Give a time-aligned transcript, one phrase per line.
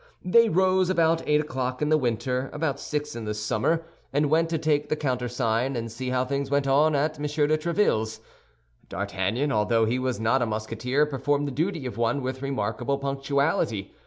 [0.25, 4.57] They rose about eight o'clock in the winter, about six in summer, and went to
[4.57, 7.27] take the countersign and see how things went on at M.
[7.27, 8.19] de Tréville's.
[8.89, 13.93] D'Artagnan, although he was not a Musketeer, performed the duty of one with remarkable punctuality.